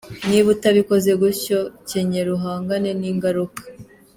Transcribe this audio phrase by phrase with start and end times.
[0.29, 3.61] Niba utabikoze gutyo kenyera uhangane n’ingaruka.